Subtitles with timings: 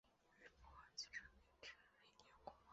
[0.39, 2.57] 与富豪汽车并称瑞典国宝。